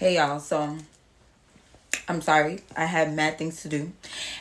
Hey 0.00 0.16
y'all, 0.16 0.40
so 0.40 0.78
I'm 2.08 2.22
sorry. 2.22 2.60
I 2.74 2.86
had 2.86 3.12
mad 3.12 3.36
things 3.36 3.60
to 3.60 3.68
do. 3.68 3.92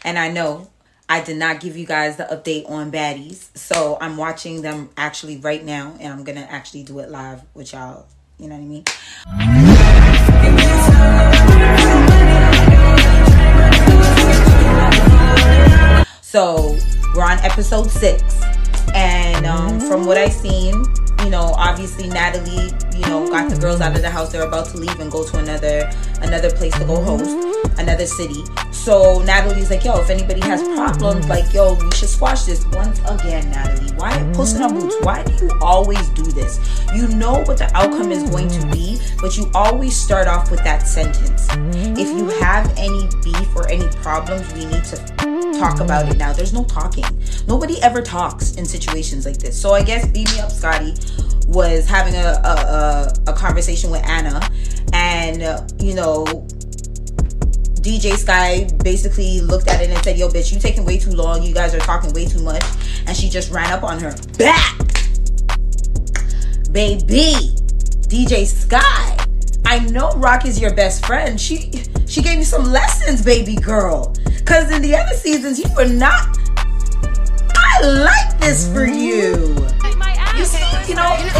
And 0.06 0.18
I 0.18 0.32
know 0.32 0.70
I 1.10 1.20
did 1.20 1.36
not 1.36 1.60
give 1.60 1.76
you 1.76 1.86
guys 1.86 2.16
the 2.16 2.24
update 2.24 2.70
on 2.70 2.94
baddies. 2.94 3.50
So 3.58 3.98
I'm 4.00 4.16
watching 4.16 4.62
them 4.62 4.90
actually 4.96 5.36
right 5.36 5.62
now 5.62 5.98
and 6.00 6.14
I'm 6.14 6.24
gonna 6.24 6.48
actually 6.50 6.84
do 6.84 7.00
it 7.00 7.10
live 7.10 7.42
with 7.54 7.74
y'all. 7.74 8.08
You 8.38 8.48
know 8.48 8.56
what 8.56 8.62
I 8.62 8.68
mean? 8.68 8.86
So 16.22 16.78
we're 17.14 17.26
on 17.26 17.40
episode 17.40 17.92
six. 17.92 18.42
And 18.96 19.46
um, 19.46 19.82
from 19.82 20.06
what 20.06 20.18
I've 20.18 20.32
seen, 20.32 20.86
you 21.24 21.30
know, 21.30 21.54
obviously 21.58 22.08
Natalie, 22.08 22.72
you 22.96 23.06
know, 23.08 23.28
got 23.30 23.50
the 23.50 23.58
girls 23.58 23.82
out 23.82 23.96
of 23.96 24.02
the 24.02 24.10
house. 24.10 24.32
They're 24.32 24.48
about 24.48 24.68
to 24.70 24.78
leave 24.78 25.00
and 25.00 25.12
go 25.12 25.24
to 25.28 25.38
another 25.38 25.90
another 26.22 26.52
place 26.52 26.78
to 26.78 26.86
go 26.86 27.02
host, 27.02 27.30
another 27.80 28.06
city. 28.06 28.44
So 28.72 29.22
Natalie's 29.24 29.70
like, 29.70 29.84
yo, 29.84 30.00
if 30.00 30.10
anybody 30.10 30.42
has 30.42 30.62
problems, 30.62 31.28
like, 31.28 31.54
yo, 31.54 31.74
we 31.74 31.92
should 31.92 32.10
squash 32.10 32.44
this. 32.44 32.66
Once 32.68 33.00
again, 33.00 33.50
Natalie, 33.52 33.92
why 33.94 34.12
posting 34.34 34.62
on 34.62 34.80
boots? 34.80 34.96
Why 35.02 35.24
do 35.24 35.46
you 35.46 35.52
always 35.62 36.08
do 36.10 36.24
this? 36.24 36.60
You 36.94 37.08
know 37.08 37.44
what 37.44 37.58
the 37.58 37.70
outcome 37.76 38.12
is 38.12 38.30
going 38.30 38.50
to 38.50 38.66
be, 38.68 39.00
but 39.22 39.38
you 39.38 39.50
always 39.54 39.96
start 39.96 40.28
off 40.28 40.52
with 40.52 40.64
that 40.64 40.88
sentence. 40.88 41.48
If 42.00 42.08
you 42.08 42.30
have 42.40 42.72
any 42.78 43.08
beef 43.24 43.56
or 43.56 43.70
any 43.70 43.88
problems, 43.98 44.52
we 44.54 44.66
need 44.66 44.84
to 44.86 45.39
talk 45.60 45.80
about 45.80 46.10
it 46.10 46.18
now. 46.18 46.34
There's 46.34 46.54
no 46.54 46.64
talking. 46.64 47.06
Nobody 47.48 47.82
ever 47.82 48.02
talks 48.02 48.56
in 48.56 48.66
situations 48.66 49.26
like 49.26 49.38
this. 49.38 49.60
So 49.60 49.74
I 49.74 49.84
guess 49.84 50.08
beat 50.08 50.32
me 50.34 50.40
up, 50.40 50.52
Scotty 50.52 50.96
was 51.48 51.88
having 51.88 52.16
a, 52.16 52.40
a, 52.44 53.14
a, 53.28 53.34
conversation 53.34 53.90
with 53.90 54.04
Ahna, 54.04 54.40
and 54.94 55.42
uh, 55.42 55.68
you 55.80 55.96
know, 55.96 56.26
DJ 57.82 58.16
Sky 58.16 58.70
basically 58.84 59.42
looked 59.42 59.68
at 59.68 59.82
it 59.82 59.90
and 59.90 60.04
said, 60.04 60.18
"Yo, 60.18 60.30
bitch, 60.30 60.54
you 60.54 60.60
taking 60.60 60.86
way 60.86 61.00
too 61.00 61.12
long. 61.12 61.42
You 61.42 61.54
guys 61.54 61.74
are 61.74 61.80
talking 61.80 62.14
way 62.14 62.26
too 62.28 62.42
much," 62.44 62.64
and 63.08 63.18
she 63.18 63.30
just 63.30 63.52
ran 63.52 63.72
up 63.74 63.84
on 63.84 64.00
her 64.00 64.16
back, 64.38 64.78
baby. 66.72 67.56
DJ 68.10 68.46
Sky, 68.46 69.18
I 69.66 69.80
know 69.90 70.12
Rock 70.14 70.46
is 70.46 70.60
your 70.60 70.74
best 70.74 71.06
friend. 71.06 71.40
She 71.40 71.72
she 72.08 72.22
gave 72.22 72.38
you 72.38 72.44
some 72.44 72.66
lessons, 72.66 73.24
baby 73.24 73.56
girl. 73.56 74.16
Cause 74.50 74.70
in 74.72 74.82
the 74.82 74.96
other 74.96 75.16
seasons 75.16 75.60
you 75.60 75.70
were 75.78 75.86
not. 75.86 76.38
I 77.56 77.82
like 77.86 78.40
this 78.40 78.68
for 78.74 78.86
you 78.86 79.70
you 80.40 80.46
see, 80.46 80.64
you 80.88 80.96
know, 80.96 81.12
it, 81.20 81.36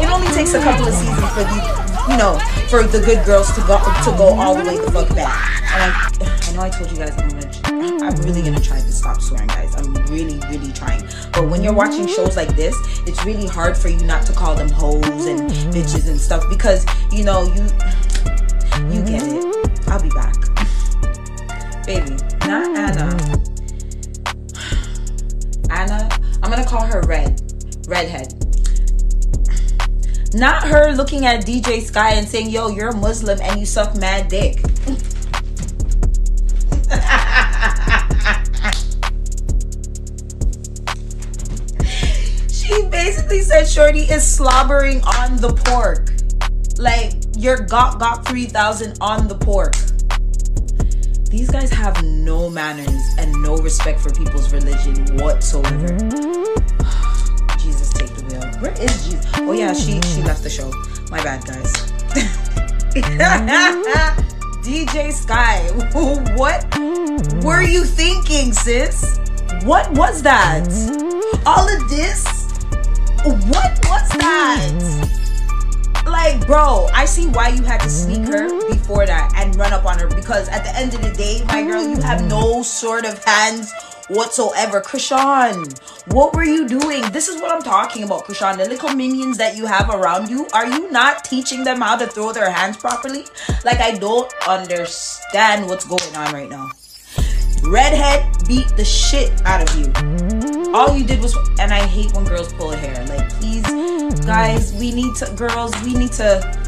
it, 0.00 0.08
only 0.08 0.28
takes 0.28 0.54
a 0.54 0.62
couple 0.62 0.86
of 0.86 0.94
seasons 0.94 1.28
for 1.34 1.42
the, 1.42 2.06
you 2.08 2.16
know, 2.16 2.38
for 2.68 2.84
the 2.84 3.04
good 3.04 3.24
girls 3.26 3.52
to 3.54 3.60
go 3.62 3.78
to 3.78 4.10
go 4.16 4.28
all 4.38 4.54
the 4.54 4.64
way 4.64 4.78
the 4.78 4.90
fuck 4.92 5.08
back. 5.14 5.62
And 5.74 5.82
I, 5.82 6.48
I 6.48 6.52
know 6.54 6.62
I 6.62 6.70
told 6.70 6.90
you 6.92 6.98
guys 6.98 7.18
I'm 7.18 7.30
gonna, 7.30 8.04
I'm 8.04 8.14
really 8.22 8.42
gonna 8.42 8.60
try 8.60 8.78
to 8.78 8.92
stop 8.92 9.20
swearing, 9.20 9.48
guys. 9.48 9.74
I'm 9.74 9.92
really, 10.06 10.38
really 10.48 10.72
trying. 10.72 11.02
But 11.32 11.48
when 11.48 11.64
you're 11.64 11.74
watching 11.74 12.06
shows 12.06 12.36
like 12.36 12.54
this, 12.54 12.76
it's 13.08 13.24
really 13.24 13.48
hard 13.48 13.76
for 13.76 13.88
you 13.88 14.04
not 14.04 14.24
to 14.26 14.32
call 14.32 14.54
them 14.54 14.70
hoes 14.70 15.26
and 15.26 15.50
bitches 15.74 16.08
and 16.08 16.20
stuff 16.20 16.44
because 16.48 16.86
you 17.10 17.24
know 17.24 17.42
you, 17.42 17.62
you 18.94 19.04
get 19.04 19.22
it. 19.24 19.43
Redhead. 27.94 28.34
Not 30.34 30.64
her 30.64 30.90
looking 30.92 31.26
at 31.26 31.46
DJ 31.46 31.80
Sky 31.80 32.14
and 32.14 32.26
saying, 32.26 32.50
yo, 32.50 32.66
you're 32.66 32.88
a 32.88 32.96
Muslim 32.96 33.38
and 33.40 33.60
you 33.60 33.66
suck 33.66 33.94
mad 33.94 34.26
dick. 34.26 34.58
she 42.50 42.82
basically 42.88 43.42
said 43.42 43.68
Shorty 43.68 44.00
is 44.00 44.26
slobbering 44.26 45.00
on 45.02 45.36
the 45.36 45.52
pork. 45.54 46.10
Like, 46.76 47.12
you're 47.36 47.64
got 47.64 48.00
got 48.00 48.26
3000 48.26 48.98
on 49.00 49.28
the 49.28 49.36
pork. 49.36 49.76
These 51.30 51.48
guys 51.48 51.70
have 51.70 52.02
no 52.02 52.50
manners 52.50 53.02
and 53.18 53.40
no 53.40 53.56
respect 53.58 54.00
for 54.00 54.10
people's 54.10 54.52
religion 54.52 55.16
whatsoever. 55.18 55.96
Where 58.60 58.72
is 58.80 59.06
Jesus? 59.06 59.26
Oh 59.36 59.52
yeah, 59.52 59.72
she 59.72 60.00
she 60.02 60.22
left 60.22 60.42
the 60.42 60.50
show. 60.50 60.70
My 61.10 61.22
bad, 61.22 61.44
guys. 61.44 61.72
DJ 64.64 65.12
Sky, 65.12 65.68
what 66.36 66.64
were 67.44 67.62
you 67.62 67.84
thinking, 67.84 68.52
sis? 68.52 69.18
What 69.64 69.90
was 69.92 70.22
that? 70.22 70.66
All 71.44 71.68
of 71.68 71.88
this? 71.90 72.24
What 73.24 73.78
was 73.88 74.08
that? 74.18 75.10
Like, 76.06 76.46
bro, 76.46 76.86
I 76.94 77.04
see 77.04 77.26
why 77.28 77.48
you 77.48 77.62
had 77.62 77.80
to 77.80 77.90
sneak 77.90 78.28
her 78.28 78.48
before 78.70 79.06
that 79.06 79.32
and 79.36 79.54
run 79.56 79.72
up 79.72 79.84
on 79.84 79.98
her 79.98 80.06
because 80.06 80.48
at 80.48 80.62
the 80.62 80.74
end 80.76 80.94
of 80.94 81.02
the 81.02 81.12
day, 81.12 81.42
my 81.48 81.62
girl, 81.62 81.86
you 81.86 82.00
have 82.00 82.26
no 82.28 82.62
sort 82.62 83.04
of 83.04 83.22
hands 83.24 83.72
whatsoever. 84.08 84.80
Chrisean, 84.80 85.78
what 86.12 86.34
were 86.34 86.44
you 86.44 86.68
doing? 86.68 87.02
This 87.12 87.28
is 87.28 87.40
what 87.40 87.50
I'm 87.50 87.62
talking 87.62 88.04
about, 88.04 88.24
Chrisean. 88.24 88.56
The 88.56 88.68
little 88.68 88.90
minions 88.90 89.36
that 89.38 89.56
you 89.56 89.66
have 89.66 89.90
around 89.90 90.28
you, 90.28 90.46
are 90.52 90.66
you 90.66 90.90
not 90.90 91.24
teaching 91.24 91.64
them 91.64 91.80
how 91.80 91.96
to 91.96 92.06
throw 92.06 92.32
their 92.32 92.50
hands 92.50 92.76
properly? 92.76 93.24
Like, 93.64 93.80
I 93.80 93.92
don't 93.92 94.32
understand 94.46 95.66
what's 95.66 95.86
going 95.86 96.16
on 96.16 96.32
right 96.32 96.48
now. 96.48 96.70
Redhead 97.62 98.46
beat 98.46 98.68
the 98.76 98.84
shit 98.84 99.32
out 99.46 99.62
of 99.66 99.78
you. 99.78 100.72
All 100.74 100.96
you 100.96 101.04
did 101.04 101.20
was, 101.22 101.34
and 101.58 101.72
I 101.72 101.86
hate 101.86 102.12
when 102.12 102.24
girls 102.24 102.52
pull 102.52 102.70
hair. 102.72 103.06
Like, 103.06 103.30
please, 103.34 103.62
guys, 104.26 104.72
we 104.74 104.92
need 104.92 105.14
to, 105.16 105.32
girls, 105.34 105.72
we 105.82 105.94
need 105.94 106.12
to 106.12 106.63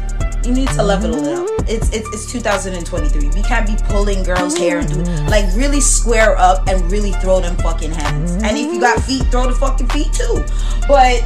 you 0.47 0.53
need 0.53 0.69
to 0.69 0.81
level 0.81 1.13
it 1.13 1.27
up. 1.27 1.45
It's 1.67 1.93
it's 1.93 2.07
it's 2.13 2.31
2023. 2.31 3.29
We 3.29 3.41
can't 3.43 3.67
be 3.67 3.75
pulling 3.89 4.23
girls' 4.23 4.57
hair 4.57 4.79
and 4.79 4.87
do 4.87 4.95
mm-hmm. 4.95 5.27
like 5.27 5.45
really 5.55 5.81
square 5.81 6.37
up 6.37 6.65
and 6.69 6.89
really 6.89 7.11
throw 7.13 7.41
them 7.41 7.57
fucking 7.57 7.91
hands. 7.91 8.35
And 8.35 8.57
if 8.57 8.73
you 8.73 8.79
got 8.79 9.03
feet, 9.03 9.23
throw 9.25 9.47
the 9.47 9.55
fucking 9.55 9.89
feet 9.89 10.13
too. 10.13 10.45
But 10.87 11.19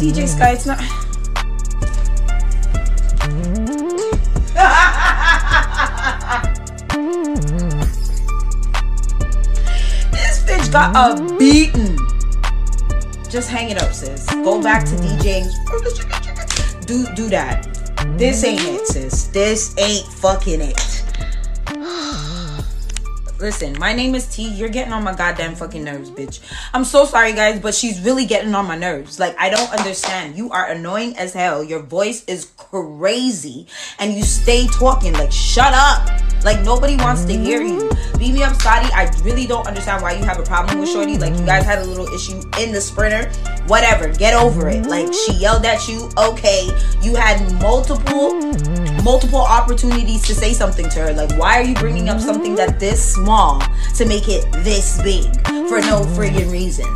DJ 0.00 0.26
Sky, 0.26 0.52
it's 0.52 0.64
not. 0.64 0.78
this 10.12 10.42
bitch 10.44 10.72
got 10.72 10.96
a 10.96 11.22
beaten. 11.38 11.98
Just 13.28 13.50
hang 13.50 13.68
it 13.68 13.82
up, 13.82 13.92
sis. 13.92 14.24
Go 14.30 14.62
back 14.62 14.86
to 14.86 14.92
DJing. 14.92 15.44
Mm-hmm. 15.44 16.80
Do 16.86 17.06
do 17.14 17.28
that. 17.28 17.73
This 18.12 18.44
ain't 18.44 18.60
it, 18.60 18.86
sis. 18.86 19.26
This 19.28 19.74
ain't 19.78 20.06
fucking 20.06 20.60
it. 20.60 21.02
Listen, 23.40 23.76
my 23.78 23.92
name 23.92 24.14
is 24.14 24.26
T. 24.32 24.48
You're 24.48 24.68
getting 24.68 24.92
on 24.92 25.02
my 25.02 25.14
goddamn 25.14 25.54
fucking 25.54 25.82
nerves, 25.82 26.10
bitch. 26.10 26.40
I'm 26.72 26.84
so 26.84 27.06
sorry, 27.06 27.32
guys, 27.32 27.60
but 27.60 27.74
she's 27.74 28.00
really 28.00 28.26
getting 28.26 28.54
on 28.54 28.66
my 28.66 28.76
nerves. 28.76 29.18
Like, 29.18 29.34
I 29.38 29.50
don't 29.50 29.70
understand. 29.72 30.36
You 30.36 30.50
are 30.50 30.70
annoying 30.70 31.16
as 31.16 31.32
hell. 31.32 31.64
Your 31.64 31.80
voice 31.80 32.24
is 32.26 32.52
crazy. 32.56 33.66
And 33.98 34.12
you 34.12 34.22
stay 34.22 34.66
talking. 34.68 35.14
Like, 35.14 35.32
shut 35.32 35.72
up. 35.74 36.23
Like 36.44 36.62
nobody 36.62 36.96
wants 36.96 37.24
to 37.24 37.32
hear 37.32 37.62
you. 37.62 37.90
Beat 38.18 38.34
me 38.34 38.42
up, 38.42 38.54
Scotty. 38.54 38.92
I 38.92 39.10
really 39.24 39.46
don't 39.46 39.66
understand 39.66 40.02
why 40.02 40.12
you 40.12 40.24
have 40.24 40.38
a 40.38 40.42
problem 40.42 40.78
with 40.78 40.90
Shorty. 40.90 41.16
Like 41.16 41.32
you 41.38 41.44
guys 41.46 41.64
had 41.64 41.80
a 41.80 41.84
little 41.84 42.06
issue 42.08 42.40
in 42.60 42.70
the 42.70 42.80
sprinter. 42.80 43.30
Whatever. 43.66 44.12
Get 44.12 44.34
over 44.34 44.68
it. 44.68 44.86
Like 44.86 45.12
she 45.12 45.32
yelled 45.34 45.64
at 45.64 45.88
you. 45.88 46.10
Okay. 46.18 46.68
You 47.00 47.14
had 47.16 47.40
multiple 47.60 48.34
multiple 49.02 49.40
opportunities 49.40 50.22
to 50.22 50.34
say 50.34 50.52
something 50.52 50.88
to 50.90 51.00
her. 51.00 51.12
Like 51.12 51.32
why 51.38 51.58
are 51.58 51.64
you 51.64 51.74
bringing 51.74 52.08
up 52.08 52.20
something 52.20 52.54
that 52.56 52.78
this 52.78 53.14
small 53.14 53.60
to 53.96 54.04
make 54.04 54.28
it 54.28 54.50
this 54.64 55.00
big 55.02 55.24
for 55.68 55.80
no 55.80 56.02
friggin' 56.14 56.52
reason? 56.52 56.86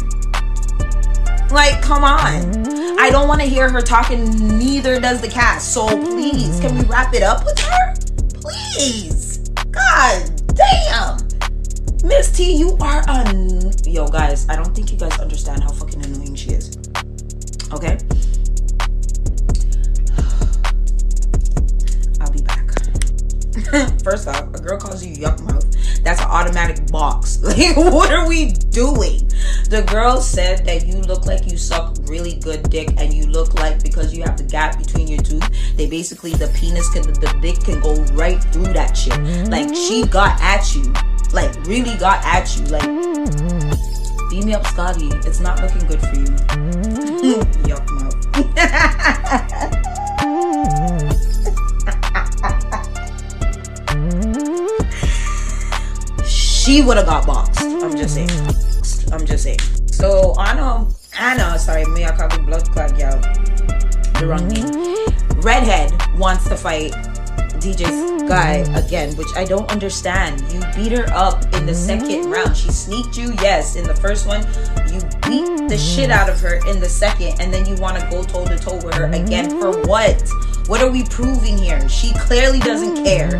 Like 1.50 1.80
come 1.80 2.04
on. 2.04 2.68
I 3.00 3.10
don't 3.10 3.28
want 3.28 3.40
to 3.40 3.46
hear 3.46 3.70
her 3.70 3.80
talking. 3.80 4.58
Neither 4.58 5.00
does 5.00 5.20
the 5.22 5.28
cast. 5.28 5.72
So 5.72 5.86
please, 5.86 6.60
can 6.60 6.76
we 6.76 6.84
wrap 6.84 7.14
it 7.14 7.22
up 7.22 7.44
with 7.44 7.58
her? 7.60 7.94
Please. 8.34 9.17
God 9.78 10.42
damn. 10.54 11.18
Miss 12.02 12.32
T, 12.32 12.52
you 12.52 12.76
are 12.80 13.08
un. 13.08 13.70
Yo, 13.84 14.08
guys, 14.08 14.48
I 14.48 14.56
don't 14.56 14.74
think 14.74 14.90
you 14.90 14.98
guys 14.98 15.16
understand 15.20 15.62
how 15.62 15.70
fucking 15.70 16.04
annoying 16.04 16.34
she 16.34 16.50
is. 16.50 16.76
Okay? 17.72 17.96
I'll 22.20 22.32
be 22.32 22.42
back. 22.42 22.70
First 24.02 24.26
off, 24.26 24.52
a 24.54 24.60
girl 24.60 24.78
calls 24.78 25.04
you 25.04 25.14
yuck 25.14 25.40
mouth. 25.42 25.64
That's 26.02 26.20
an 26.20 26.28
automatic 26.28 26.90
box. 26.90 27.38
Like, 27.48 27.76
what 27.76 28.12
are 28.12 28.28
we 28.28 28.52
doing? 28.52 29.27
The 29.68 29.82
girl 29.82 30.22
said 30.22 30.64
that 30.64 30.86
you 30.86 30.94
look 31.02 31.26
like 31.26 31.50
you 31.50 31.58
suck 31.58 31.94
really 32.04 32.36
good 32.36 32.70
dick, 32.70 32.94
and 32.96 33.12
you 33.12 33.26
look 33.26 33.52
like 33.52 33.82
because 33.82 34.14
you 34.14 34.22
have 34.22 34.38
the 34.38 34.44
gap 34.44 34.78
between 34.78 35.08
your 35.08 35.20
tooth, 35.20 35.46
they 35.76 35.86
basically 35.86 36.32
the 36.32 36.48
penis 36.48 36.88
can 36.88 37.02
the 37.02 37.38
dick 37.42 37.62
can 37.62 37.78
go 37.80 37.94
right 38.14 38.42
through 38.44 38.72
that 38.72 38.96
shit. 38.96 39.18
Like 39.50 39.74
she 39.74 40.06
got 40.06 40.40
at 40.40 40.74
you, 40.74 40.90
like 41.34 41.54
really 41.66 41.96
got 41.98 42.24
at 42.24 42.56
you, 42.56 42.64
like. 42.66 42.88
Beat 44.30 44.44
me 44.44 44.54
up, 44.54 44.66
Scotty. 44.66 45.08
It's 45.26 45.40
not 45.40 45.60
looking 45.60 45.86
good 45.86 46.00
for 46.00 46.16
you. 46.16 46.24
Yuck 47.68 47.84
she 56.26 56.82
would 56.82 56.96
have 56.96 57.06
got 57.06 57.26
boxed. 57.26 57.60
I'm 57.60 57.96
just 57.96 58.14
saying. 58.14 58.67
I'm 59.12 59.24
just 59.24 59.44
saying. 59.44 59.58
So 59.86 60.34
Ahna, 60.34 60.92
Ahna, 61.12 61.58
sorry, 61.58 61.84
me 61.86 62.04
I 62.04 62.14
call 62.14 62.28
blood 62.44 62.70
clot, 62.70 62.98
y'all. 62.98 63.20
The 64.20 64.26
wrong 64.26 64.48
name. 64.48 65.40
Redhead 65.40 65.92
wants 66.18 66.48
to 66.48 66.56
fight 66.56 66.92
DJ 67.60 67.86
Sky 68.26 68.64
again, 68.76 69.16
which 69.16 69.28
I 69.36 69.44
don't 69.44 69.70
understand. 69.70 70.40
You 70.52 70.60
beat 70.76 70.92
her 70.92 71.06
up 71.12 71.44
in 71.54 71.66
the 71.66 71.74
second 71.74 72.30
round. 72.30 72.56
She 72.56 72.70
sneaked 72.70 73.16
you, 73.16 73.32
yes. 73.40 73.76
In 73.76 73.84
the 73.84 73.94
first 73.94 74.26
one, 74.26 74.42
you 74.92 75.00
beat 75.28 75.68
the 75.68 75.78
shit 75.78 76.10
out 76.10 76.28
of 76.28 76.40
her 76.40 76.56
in 76.68 76.80
the 76.80 76.88
second, 76.88 77.40
and 77.40 77.52
then 77.52 77.66
you 77.66 77.76
want 77.76 77.98
to 77.98 78.08
go 78.10 78.22
toe 78.22 78.46
to 78.46 78.58
toe 78.58 78.76
with 78.84 78.94
her 78.94 79.10
again 79.10 79.50
for 79.50 79.80
what? 79.86 80.28
What 80.66 80.82
are 80.82 80.90
we 80.90 81.04
proving 81.04 81.56
here? 81.56 81.88
She 81.88 82.12
clearly 82.14 82.58
doesn't 82.60 83.04
care. 83.04 83.30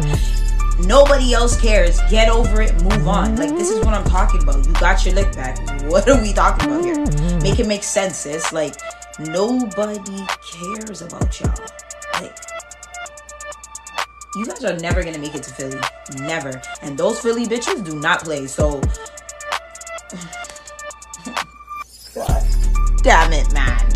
Nobody 0.81 1.35
else 1.35 1.61
cares. 1.61 2.01
Get 2.11 2.29
over 2.29 2.63
it. 2.63 2.73
Move 2.83 3.07
on. 3.09 3.37
Like 3.37 3.51
this 3.51 3.71
is 3.71 3.85
what 3.85 3.95
I'm 3.95 4.05
talking 4.05 4.43
about. 4.43 4.67
You 4.67 4.73
got 4.75 5.05
your 5.05 5.15
lick 5.15 5.33
back. 5.35 5.59
What 5.89 6.07
are 6.09 6.21
we 6.21 6.33
talking 6.35 6.71
about 6.71 6.85
here? 6.85 6.99
Make 7.41 7.59
it 7.59 7.67
make 7.67 7.83
sense, 7.83 8.19
sis. 8.19 8.53
Like 8.53 8.75
nobody 9.19 9.99
cares 10.43 11.01
about 11.03 11.41
y'all. 11.41 11.55
Like 12.15 12.37
you 14.37 14.47
guys 14.47 14.65
are 14.65 14.77
never 14.77 15.03
gonna 15.03 15.19
make 15.19 15.35
it 15.35 15.43
to 15.45 15.55
Philly. 15.55 15.81
Never. 16.19 16.61
And 16.83 16.99
those 16.99 17.19
Philly 17.21 17.47
bitches 17.47 17.83
do 17.85 17.99
not 17.99 18.23
play. 18.23 18.47
So 18.47 18.81
God 22.15 22.45
damn 23.03 23.33
it, 23.33 23.51
man. 23.53 23.88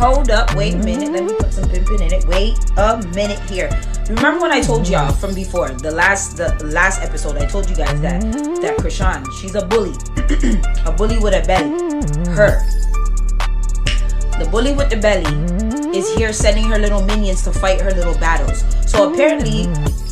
Hold 0.00 0.30
up, 0.30 0.54
wait 0.54 0.72
a 0.72 0.78
minute. 0.78 1.12
Let 1.12 1.24
me 1.24 1.34
put 1.34 1.52
some 1.52 1.68
pimping 1.68 2.00
in 2.00 2.14
it. 2.14 2.24
Wait 2.26 2.56
a 2.78 2.96
minute 3.14 3.38
here. 3.50 3.68
Remember 4.08 4.40
when 4.40 4.50
I 4.50 4.62
told 4.62 4.88
y'all 4.88 5.12
from 5.12 5.34
before 5.34 5.68
the 5.68 5.90
last 5.90 6.38
the 6.38 6.48
last 6.64 7.02
episode? 7.02 7.36
I 7.36 7.44
told 7.44 7.68
you 7.68 7.76
guys 7.76 8.00
that 8.00 8.22
that 8.62 8.78
Chrisean, 8.78 9.26
she's 9.38 9.54
a 9.56 9.66
bully, 9.66 9.92
a 10.86 10.90
bully 10.90 11.18
with 11.18 11.34
a 11.34 11.44
belly. 11.46 11.76
Her, 12.32 12.64
the 14.40 14.48
bully 14.50 14.72
with 14.72 14.88
the 14.88 14.96
belly, 14.96 15.28
is 15.94 16.08
here 16.16 16.32
sending 16.32 16.64
her 16.64 16.78
little 16.78 17.04
minions 17.04 17.44
to 17.44 17.52
fight 17.52 17.82
her 17.82 17.90
little 17.90 18.14
battles. 18.14 18.64
So 18.90 19.12
apparently, 19.12 19.68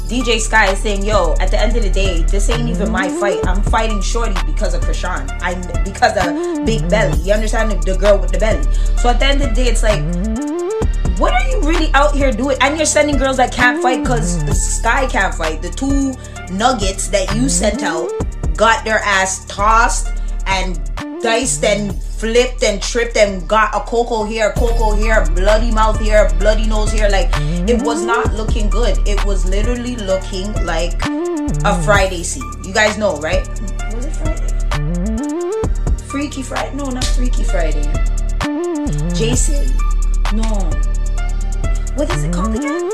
DJ 0.09 0.41
Sky 0.41 0.73
is 0.73 0.79
saying, 0.79 1.05
"Yo, 1.05 1.35
at 1.39 1.51
the 1.51 1.61
end 1.61 1.77
of 1.77 1.83
the 1.83 1.91
day, 1.91 2.23
this 2.23 2.49
ain't 2.49 2.67
even 2.67 2.91
my 2.91 3.11
fight. 3.21 3.47
I'm 3.47 3.63
fighting 3.65 4.01
Shorty 4.01 4.35
because 4.47 4.73
of 4.73 4.81
Chrisean. 4.81 5.29
I'm 5.43 5.61
because 5.85 6.17
of 6.17 6.65
Big 6.65 6.89
Belly. 6.89 7.19
You 7.21 7.35
understand 7.35 7.71
the, 7.83 7.95
girl 7.95 8.17
with 8.17 8.33
the 8.33 8.39
belly. 8.39 8.65
So 8.97 9.11
at 9.11 9.21
the 9.21 9.27
end 9.27 9.43
of 9.43 9.51
the 9.51 9.55
day, 9.55 9.69
it's 9.69 9.83
like." 9.83 10.01
What 11.19 11.35
are 11.35 11.47
you 11.51 11.61
really 11.63 11.91
out 11.95 12.15
here 12.15 12.31
doing? 12.31 12.57
And 12.61 12.77
you're 12.77 12.87
sending 12.87 13.19
girls 13.19 13.39
that 13.39 13.53
can't 13.53 13.83
fight 13.83 14.03
because 14.03 14.39
Sky 14.55 15.05
can't 15.09 15.35
fight. 15.35 15.61
The 15.61 15.69
two 15.69 16.15
nuggets 16.55 17.09
that 17.09 17.35
you 17.35 17.49
sent 17.49 17.83
out 17.83 18.09
got 18.57 18.85
their 18.85 19.01
ass 19.01 19.45
tossed 19.47 20.13
and 20.47 20.88
diced 21.23 21.65
and 21.65 21.95
flipped 21.95 22.63
and 22.63 22.83
tripped 22.83 23.17
and 23.17 23.49
got 23.49 23.75
a 23.75 23.81
cocoa 23.81 24.25
here, 24.25 24.49
a 24.51 24.53
cocoa 24.53 24.95
here, 24.95 25.25
bloody 25.35 25.71
mouth 25.71 25.99
here, 26.01 26.29
bloody 26.39 26.67
nose 26.67 26.93
here. 26.93 27.09
Like 27.09 27.31
it 27.69 27.83
was 27.83 28.05
not 28.05 28.33
looking 28.35 28.69
good. 28.71 28.99
It 29.07 29.25
was 29.25 29.49
literally 29.49 29.97
looking 29.97 30.53
like 30.65 31.01
a 31.65 31.83
Friday 31.83 32.23
scene. 32.23 32.51
You 32.65 32.73
guys 32.73 32.99
know, 32.99 33.19
right? 33.21 33.47
Was 33.95 34.07
it 34.07 34.15
Friday? 34.17 34.49
Freaky 36.09 36.43
Friday? 36.43 36.75
No, 36.75 36.85
not 36.87 37.05
Freaky 37.05 37.45
Friday. 37.45 37.85
Jason. 39.15 39.77
No. 40.35 40.71
What 41.97 42.11
is 42.11 42.25
it 42.25 42.33
called 42.33 42.55
again? 42.55 42.91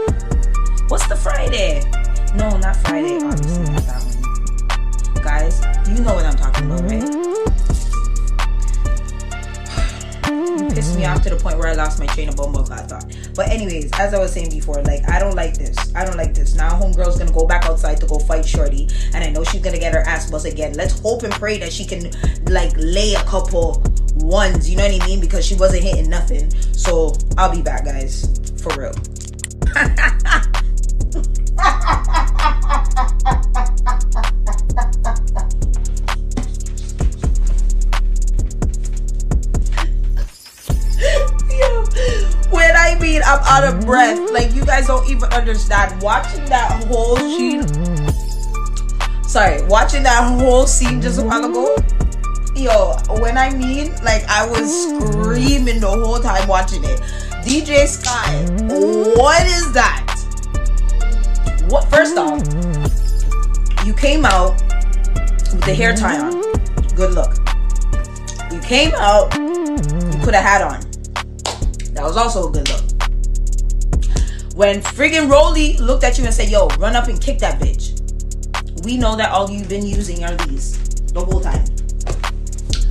What's 0.88 1.06
the 1.08 1.16
Friday? 1.16 1.82
No, 2.34 2.56
not 2.58 2.76
Friday. 2.76 3.18
Obviously, 3.22 3.72
not 3.72 3.82
that 3.82 4.02
one. 4.02 5.22
Guys, 5.22 5.60
you 5.88 6.04
know 6.04 6.14
what 6.14 6.24
I'm 6.24 6.36
talking 6.36 6.66
about, 6.66 6.82
right? 6.82 7.43
Pissed 10.94 10.98
me 10.98 11.06
off 11.06 11.22
to 11.22 11.30
the 11.30 11.36
point 11.36 11.58
where 11.58 11.68
I 11.68 11.72
lost 11.72 11.98
my 11.98 12.06
train 12.06 12.28
of 12.28 12.36
bumble 12.36 12.60
I 12.72 12.82
thought. 12.82 13.04
But 13.34 13.48
anyways, 13.48 13.90
as 13.94 14.14
I 14.14 14.18
was 14.18 14.32
saying 14.32 14.50
before, 14.50 14.82
like 14.82 15.08
I 15.08 15.18
don't 15.18 15.34
like 15.34 15.56
this. 15.56 15.76
I 15.94 16.04
don't 16.04 16.16
like 16.16 16.34
this. 16.34 16.54
Now 16.54 16.78
homegirl's 16.78 17.18
gonna 17.18 17.32
go 17.32 17.46
back 17.46 17.64
outside 17.66 18.00
to 18.00 18.06
go 18.06 18.18
fight 18.18 18.46
Shorty, 18.46 18.88
and 19.12 19.24
I 19.24 19.30
know 19.30 19.44
she's 19.44 19.60
gonna 19.60 19.78
get 19.78 19.92
her 19.92 20.00
ass 20.00 20.30
bust 20.30 20.46
again. 20.46 20.74
Let's 20.74 20.98
hope 21.00 21.22
and 21.22 21.32
pray 21.32 21.58
that 21.58 21.72
she 21.72 21.84
can 21.84 22.10
like 22.46 22.72
lay 22.76 23.14
a 23.14 23.22
couple 23.24 23.82
ones. 24.16 24.70
You 24.70 24.76
know 24.76 24.86
what 24.86 25.02
I 25.02 25.06
mean? 25.06 25.20
Because 25.20 25.44
she 25.44 25.54
wasn't 25.56 25.82
hitting 25.82 26.08
nothing. 26.08 26.50
So 26.72 27.14
I'll 27.36 27.54
be 27.54 27.62
back, 27.62 27.84
guys, 27.84 28.40
for 28.62 28.72
real. 28.78 28.94
I'm 43.26 43.40
out 43.44 43.64
of 43.64 43.86
breath, 43.86 44.30
like 44.32 44.54
you 44.54 44.64
guys 44.64 44.86
don't 44.86 45.08
even 45.08 45.32
understand. 45.32 46.00
Watching 46.02 46.44
that 46.46 46.84
whole 46.84 47.16
scene, 47.16 47.66
sorry, 49.24 49.62
watching 49.66 50.02
that 50.02 50.22
whole 50.38 50.66
scene 50.66 51.00
just 51.00 51.18
a 51.18 51.24
while 51.24 51.44
ago. 51.44 51.76
Yo, 52.54 52.96
when 53.20 53.36
I 53.36 53.50
mean, 53.50 53.92
like 54.04 54.24
I 54.28 54.46
was 54.48 54.70
screaming 54.88 55.80
the 55.80 55.88
whole 55.88 56.20
time 56.20 56.46
watching 56.46 56.84
it. 56.84 57.00
DJ 57.44 57.86
Sky, 57.86 58.46
what 59.16 59.44
is 59.46 59.72
that? 59.72 60.06
What? 61.68 61.88
First 61.90 62.16
off, 62.16 62.42
you 63.84 63.92
came 63.94 64.24
out 64.24 64.52
with 65.52 65.64
the 65.64 65.74
hair 65.74 65.96
tie 65.96 66.20
on. 66.20 66.40
Good 66.94 67.12
look. 67.12 67.36
You 68.52 68.60
came 68.60 68.92
out, 68.94 69.34
you 69.34 70.18
put 70.22 70.34
a 70.34 70.40
hat 70.40 70.62
on. 70.62 70.80
That 71.94 72.04
was 72.04 72.16
also 72.16 72.48
a 72.48 72.52
good 72.52 72.68
look. 72.68 72.83
When 74.54 74.82
friggin' 74.82 75.28
Rolly 75.28 75.76
looked 75.78 76.04
at 76.04 76.16
you 76.16 76.24
and 76.24 76.32
said, 76.32 76.48
yo, 76.48 76.68
run 76.78 76.94
up 76.94 77.08
and 77.08 77.20
kick 77.20 77.40
that 77.40 77.60
bitch. 77.60 78.00
We 78.84 78.96
know 78.96 79.16
that 79.16 79.32
all 79.32 79.50
you've 79.50 79.68
been 79.68 79.84
using 79.84 80.22
are 80.22 80.36
these 80.46 80.78
the 81.12 81.24
whole 81.24 81.40
time. 81.40 81.64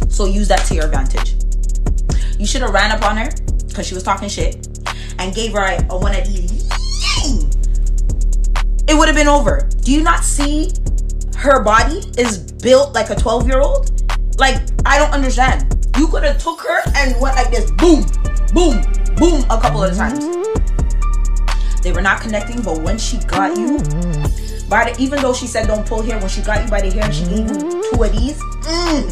So 0.09 0.25
use 0.25 0.49
that 0.49 0.65
to 0.67 0.75
your 0.75 0.85
advantage. 0.85 1.35
You 2.38 2.45
should 2.45 2.63
have 2.63 2.73
ran 2.73 2.91
up 2.91 3.01
on 3.03 3.15
her 3.15 3.29
because 3.65 3.88
she 3.88 3.93
was 3.93 4.03
talking 4.03 4.27
shit 4.27 4.67
and 5.19 5.33
gave 5.33 5.53
her 5.53 5.61
a, 5.61 5.88
a 5.89 5.97
one 5.97 6.13
of 6.13 6.27
these. 6.27 6.67
It 8.85 8.95
would 8.95 9.07
have 9.07 9.15
been 9.15 9.29
over. 9.29 9.69
Do 9.83 9.93
you 9.93 10.03
not 10.03 10.25
see 10.25 10.73
her 11.38 11.63
body 11.63 12.01
is 12.17 12.39
built 12.39 12.93
like 12.93 13.09
a 13.09 13.15
12 13.15 13.47
year 13.47 13.61
old? 13.61 13.89
Like, 14.38 14.61
I 14.85 14.97
don't 14.99 15.11
understand. 15.11 15.88
You 15.97 16.09
could 16.09 16.23
have 16.23 16.38
took 16.43 16.59
her 16.59 16.81
and 16.93 17.19
went 17.21 17.38
like 17.38 17.51
this 17.51 17.71
boom, 17.71 18.03
boom, 18.53 18.81
boom 19.15 19.45
a 19.49 19.61
couple 19.61 19.81
of 19.81 19.95
times. 19.95 20.52
They 21.83 21.91
were 21.91 22.01
not 22.01 22.21
connecting, 22.21 22.61
but 22.61 22.81
when 22.81 22.97
she 22.97 23.17
got 23.19 23.57
you, 23.57 23.77
by 24.69 24.91
the, 24.91 24.95
even 24.99 25.21
though 25.21 25.33
she 25.33 25.47
said 25.47 25.67
don't 25.67 25.85
pull 25.85 26.01
here, 26.01 26.17
when 26.19 26.29
she 26.29 26.41
got 26.41 26.63
you 26.63 26.69
by 26.69 26.81
the 26.81 26.89
hair 26.89 27.11
she 27.11 27.25
gave 27.25 27.49
you 27.49 27.83
two 27.91 28.01
of 28.01 28.11
these, 28.11 28.39
mm, 28.63 29.11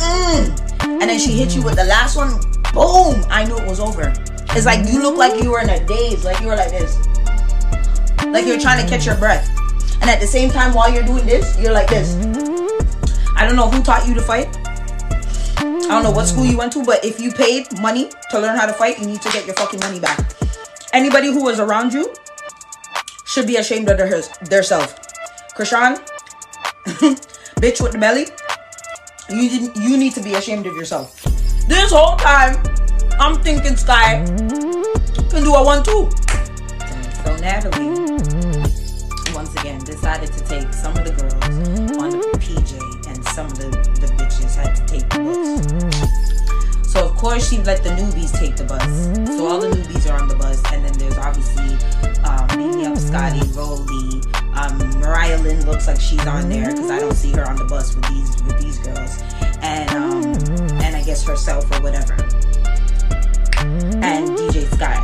mm, 0.00 0.72
and 0.82 1.02
then 1.02 1.18
she 1.18 1.32
hit 1.32 1.54
you 1.54 1.62
with 1.62 1.76
the 1.76 1.84
last 1.84 2.16
one, 2.16 2.40
boom, 2.72 3.22
I 3.28 3.44
knew 3.44 3.58
it 3.58 3.68
was 3.68 3.78
over. 3.78 4.12
It's 4.56 4.64
like 4.64 4.86
you 4.90 5.02
look 5.02 5.16
like 5.16 5.42
you 5.42 5.50
were 5.50 5.60
in 5.60 5.68
a 5.68 5.86
daze, 5.86 6.24
like 6.24 6.40
you 6.40 6.46
were 6.46 6.56
like 6.56 6.70
this. 6.70 6.96
Like 8.26 8.46
you're 8.46 8.60
trying 8.60 8.82
to 8.82 8.88
catch 8.88 9.04
your 9.04 9.16
breath. 9.16 9.48
And 10.00 10.08
at 10.08 10.20
the 10.20 10.26
same 10.26 10.50
time, 10.50 10.72
while 10.72 10.92
you're 10.92 11.04
doing 11.04 11.26
this, 11.26 11.60
you're 11.60 11.72
like 11.72 11.88
this. 11.88 12.16
I 13.36 13.46
don't 13.46 13.56
know 13.56 13.68
who 13.68 13.82
taught 13.82 14.06
you 14.08 14.14
to 14.14 14.22
fight. 14.22 14.48
I 15.58 15.86
don't 15.88 16.02
know 16.02 16.10
what 16.10 16.26
school 16.26 16.46
you 16.46 16.56
went 16.56 16.72
to, 16.72 16.84
but 16.84 17.04
if 17.04 17.20
you 17.20 17.30
paid 17.32 17.78
money 17.80 18.10
to 18.30 18.38
learn 18.40 18.56
how 18.56 18.66
to 18.66 18.72
fight, 18.72 18.98
you 18.98 19.06
need 19.06 19.20
to 19.20 19.30
get 19.30 19.46
your 19.46 19.54
fucking 19.54 19.80
money 19.80 20.00
back. 20.00 20.18
Anybody 20.92 21.28
who 21.28 21.42
was 21.42 21.58
around 21.58 21.94
you 21.94 22.12
should 23.24 23.46
be 23.46 23.56
ashamed 23.56 23.88
of 23.88 23.96
their, 23.96 24.22
their 24.42 24.62
self. 24.62 24.94
Chrisean, 25.56 25.98
bitch 27.56 27.80
with 27.80 27.92
the 27.92 27.98
belly, 27.98 28.26
you. 29.30 29.72
You 29.74 29.96
need 29.96 30.12
to 30.14 30.22
be 30.22 30.34
ashamed 30.34 30.66
of 30.66 30.76
yourself. 30.76 31.22
This 31.66 31.92
whole 31.92 32.16
time, 32.16 32.62
I'm 33.18 33.40
thinking 33.42 33.76
Sky 33.76 34.24
can 35.30 35.44
do 35.44 35.54
a 35.54 35.64
one 35.64 35.82
two. 35.82 36.10
So 37.24 37.36
Natalie 37.36 38.12
once 39.34 39.54
again 39.60 39.78
decided 39.84 40.30
to 40.32 40.44
take 40.44 40.72
some 40.74 40.94
of 40.96 41.04
the 41.04 41.12
girls 41.12 41.34
on 42.02 42.10
the 42.10 42.18
PJ 42.38 43.08
and 43.08 43.24
some 43.28 43.46
of 43.46 43.56
the, 43.56 43.70
the 44.00 44.08
bitches 44.18 44.56
had 44.56 44.76
to 44.76 44.86
take 44.86 45.08
the 45.08 45.18
books. 45.18 46.41
Course, 47.22 47.48
she 47.48 47.58
let 47.58 47.84
the 47.84 47.90
newbies 47.90 48.36
take 48.36 48.56
the 48.56 48.64
bus. 48.64 48.82
So 49.36 49.46
all 49.46 49.60
the 49.60 49.68
newbies 49.68 50.10
are 50.10 50.20
on 50.20 50.26
the 50.26 50.34
bus, 50.34 50.60
and 50.72 50.84
then 50.84 50.92
there's 50.98 51.16
obviously 51.16 51.78
um, 52.24 52.96
Scotty, 52.96 53.46
Rolly, 53.52 54.20
um, 54.54 54.76
Mariah 54.98 55.38
Lynn 55.38 55.64
looks 55.64 55.86
like 55.86 56.00
she's 56.00 56.26
on 56.26 56.48
there 56.48 56.66
because 56.66 56.90
I 56.90 56.98
don't 56.98 57.14
see 57.14 57.30
her 57.30 57.48
on 57.48 57.54
the 57.54 57.64
bus 57.64 57.94
with 57.94 58.08
these 58.08 58.42
with 58.42 58.60
these 58.60 58.78
girls, 58.78 59.22
and 59.62 59.88
um, 59.90 60.24
and 60.82 60.96
I 60.96 61.04
guess 61.04 61.22
herself 61.24 61.64
or 61.70 61.80
whatever, 61.80 62.14
and 64.02 64.28
DJ 64.36 64.66
Sky. 64.74 64.98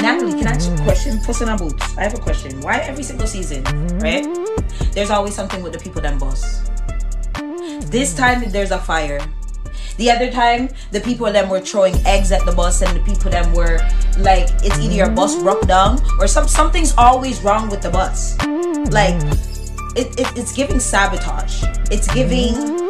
Natalie, 0.00 0.32
can 0.32 0.48
I 0.48 0.52
ask 0.52 0.72
a 0.72 0.84
question? 0.84 1.20
Puss 1.20 1.42
in 1.42 1.50
our 1.50 1.58
boots. 1.58 1.98
I 1.98 2.04
have 2.04 2.14
a 2.14 2.18
question. 2.18 2.62
Why 2.62 2.78
every 2.78 3.04
single 3.04 3.26
season, 3.26 3.62
right? 3.98 4.26
There's 4.92 5.10
always 5.10 5.34
something 5.34 5.62
with 5.62 5.74
the 5.74 5.78
people 5.78 6.00
that 6.00 6.18
boss. 6.18 6.62
This 7.90 8.14
time 8.14 8.50
there's 8.50 8.70
a 8.70 8.78
fire. 8.78 9.20
The 9.96 10.10
other 10.10 10.30
time, 10.30 10.68
the 10.90 11.00
people 11.00 11.30
them 11.30 11.48
were 11.48 11.60
throwing 11.60 11.94
eggs 12.06 12.32
at 12.32 12.44
the 12.44 12.52
bus, 12.52 12.82
and 12.82 12.96
the 12.96 13.00
people 13.04 13.30
them 13.30 13.52
were 13.52 13.78
like, 14.18 14.48
it's 14.64 14.78
either 14.78 14.94
your 14.94 15.10
bus 15.10 15.40
broke 15.42 15.66
down 15.66 16.00
or 16.18 16.26
some 16.26 16.48
something's 16.48 16.94
always 16.96 17.40
wrong 17.42 17.68
with 17.68 17.82
the 17.82 17.90
bus. 17.90 18.36
Like, 18.90 19.16
it, 19.94 20.18
it 20.18 20.26
it's 20.36 20.52
giving 20.52 20.80
sabotage. 20.80 21.62
It's 21.90 22.12
giving 22.12 22.81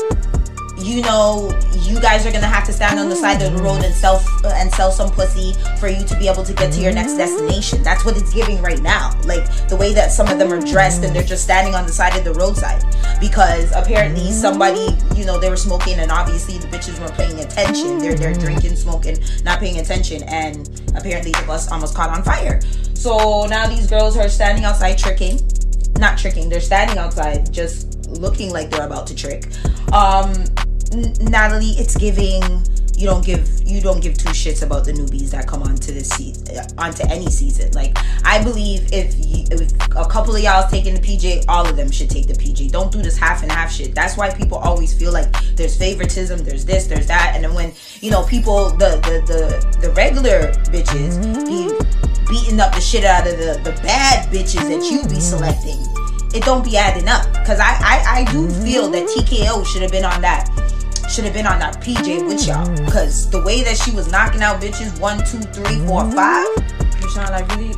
you 0.82 1.02
know 1.02 1.50
you 1.82 2.00
guys 2.00 2.26
are 2.26 2.32
gonna 2.32 2.46
have 2.46 2.64
to 2.64 2.72
stand 2.72 2.98
on 2.98 3.08
the 3.08 3.16
side 3.16 3.40
of 3.42 3.52
the 3.54 3.62
road 3.62 3.84
and 3.84 3.94
sell 3.94 4.22
uh, 4.44 4.52
and 4.56 4.72
sell 4.72 4.90
some 4.90 5.10
pussy 5.10 5.54
for 5.78 5.88
you 5.88 6.04
to 6.04 6.18
be 6.18 6.28
able 6.28 6.44
to 6.44 6.52
get 6.52 6.72
to 6.72 6.80
your 6.80 6.92
next 6.92 7.16
destination. 7.16 7.82
That's 7.82 8.04
what 8.04 8.16
it's 8.16 8.32
giving 8.32 8.60
right 8.62 8.80
now. 8.80 9.18
Like 9.24 9.44
the 9.68 9.76
way 9.76 9.92
that 9.94 10.12
some 10.12 10.28
of 10.28 10.38
them 10.38 10.52
are 10.52 10.60
dressed 10.60 11.04
and 11.04 11.14
they're 11.14 11.22
just 11.22 11.44
standing 11.44 11.74
on 11.74 11.86
the 11.86 11.92
side 11.92 12.16
of 12.16 12.24
the 12.24 12.34
roadside. 12.34 12.84
Because 13.20 13.72
apparently 13.72 14.30
somebody 14.32 14.96
you 15.14 15.24
know 15.24 15.38
they 15.38 15.50
were 15.50 15.56
smoking 15.56 15.98
and 15.98 16.10
obviously 16.10 16.58
the 16.58 16.66
bitches 16.68 16.98
weren't 17.00 17.14
paying 17.14 17.38
attention. 17.40 17.98
They're 17.98 18.14
they're 18.14 18.34
drinking 18.34 18.76
smoking 18.76 19.18
not 19.44 19.60
paying 19.60 19.78
attention. 19.78 20.22
And 20.24 20.68
apparently 20.96 21.32
the 21.32 21.44
bus 21.46 21.70
almost 21.70 21.94
caught 21.94 22.10
on 22.10 22.22
fire. 22.22 22.60
So 22.94 23.46
now 23.46 23.66
these 23.66 23.88
girls 23.88 24.16
are 24.16 24.28
standing 24.28 24.64
outside 24.64 24.98
tricking. 24.98 25.40
Not 25.98 26.18
tricking 26.18 26.48
they're 26.48 26.60
standing 26.60 26.98
outside 26.98 27.52
just 27.52 28.08
looking 28.08 28.50
like 28.50 28.70
they're 28.70 28.86
about 28.86 29.06
to 29.08 29.14
trick. 29.14 29.46
Um 29.92 30.44
Natalie, 30.94 31.74
it's 31.78 31.96
giving 31.96 32.42
you 33.02 33.08
don't 33.08 33.24
give 33.24 33.48
you 33.66 33.80
don't 33.80 34.00
give 34.00 34.16
two 34.16 34.28
shits 34.28 34.62
about 34.62 34.84
the 34.84 34.92
newbies 34.92 35.30
that 35.30 35.46
come 35.48 35.62
onto 35.62 35.92
this 35.92 36.08
season 36.10 36.56
uh, 36.56 36.68
onto 36.78 37.02
any 37.08 37.28
season. 37.30 37.72
Like 37.72 37.96
I 38.24 38.42
believe 38.42 38.92
if, 38.92 39.14
you, 39.18 39.44
if 39.50 39.72
a 39.96 40.06
couple 40.06 40.36
of 40.36 40.42
y'all 40.42 40.68
taking 40.68 40.94
the 40.94 41.00
PJ, 41.00 41.46
all 41.48 41.66
of 41.66 41.76
them 41.76 41.90
should 41.90 42.10
take 42.10 42.26
the 42.26 42.34
PJ. 42.34 42.70
Don't 42.70 42.92
do 42.92 43.02
this 43.02 43.16
half 43.18 43.42
and 43.42 43.50
half 43.50 43.72
shit. 43.72 43.94
That's 43.94 44.16
why 44.16 44.32
people 44.32 44.58
always 44.58 44.94
feel 44.94 45.12
like 45.12 45.32
there's 45.56 45.76
favoritism, 45.76 46.44
there's 46.44 46.64
this, 46.64 46.86
there's 46.86 47.06
that, 47.08 47.32
and 47.34 47.42
then 47.42 47.54
when 47.54 47.72
you 48.00 48.10
know 48.10 48.24
people 48.24 48.70
the 48.70 49.00
the 49.02 49.22
the, 49.26 49.78
the 49.80 49.90
regular 49.94 50.52
bitches 50.70 51.18
be 51.46 51.70
beating 52.28 52.60
up 52.60 52.72
the 52.74 52.80
shit 52.80 53.04
out 53.04 53.26
of 53.26 53.36
the 53.38 53.60
the 53.64 53.72
bad 53.82 54.28
bitches 54.32 54.68
that 54.68 54.90
you 54.90 55.08
be 55.08 55.20
selecting. 55.20 55.78
It 56.34 56.44
don't 56.44 56.64
be 56.64 56.76
adding 56.76 57.08
up 57.08 57.26
because 57.32 57.58
I, 57.58 57.76
I 57.80 58.20
I 58.20 58.32
do 58.32 58.48
feel 58.48 58.90
that 58.90 59.06
TKO 59.08 59.66
should 59.66 59.82
have 59.82 59.90
been 59.90 60.04
on 60.04 60.22
that 60.22 60.51
should 61.12 61.24
have 61.24 61.34
been 61.34 61.46
on 61.46 61.58
that 61.58 61.76
PJ 61.82 62.26
with 62.26 62.46
y'all. 62.46 62.64
Cause 62.90 63.28
the 63.28 63.42
way 63.42 63.62
that 63.62 63.76
she 63.76 63.90
was 63.90 64.10
knocking 64.10 64.40
out 64.40 64.62
bitches 64.62 64.98
one, 64.98 65.18
two, 65.18 65.40
three, 65.52 65.76
four, 65.84 66.08
mm-hmm. 66.08 66.16
five. 66.16 66.48
Chrisean, 66.96 67.28
I 67.28 67.44
really 67.54 67.74